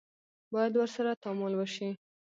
[0.53, 1.89] باید ورسره تعامل وشي.